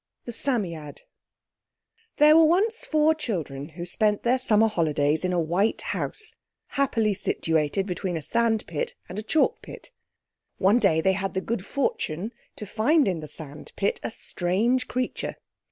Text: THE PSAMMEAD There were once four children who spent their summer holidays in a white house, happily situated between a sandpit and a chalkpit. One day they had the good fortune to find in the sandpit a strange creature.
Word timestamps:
THE 0.25 0.31
PSAMMEAD 0.31 1.01
There 2.17 2.35
were 2.35 2.43
once 2.45 2.85
four 2.85 3.13
children 3.13 3.69
who 3.69 3.85
spent 3.85 4.23
their 4.23 4.39
summer 4.39 4.67
holidays 4.67 5.23
in 5.23 5.31
a 5.31 5.39
white 5.39 5.83
house, 5.93 6.35
happily 6.69 7.13
situated 7.13 7.85
between 7.85 8.17
a 8.17 8.23
sandpit 8.23 8.95
and 9.07 9.19
a 9.19 9.23
chalkpit. 9.23 9.91
One 10.57 10.79
day 10.79 11.01
they 11.01 11.13
had 11.13 11.35
the 11.35 11.39
good 11.41 11.63
fortune 11.63 12.31
to 12.55 12.65
find 12.65 13.07
in 13.07 13.19
the 13.19 13.27
sandpit 13.27 13.99
a 14.01 14.09
strange 14.09 14.87
creature. 14.87 15.35